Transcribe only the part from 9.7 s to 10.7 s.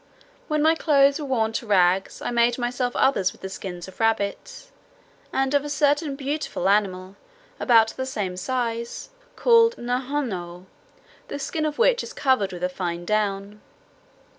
nnuhnoh,